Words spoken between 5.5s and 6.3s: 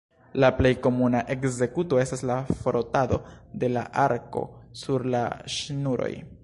ŝnuroj.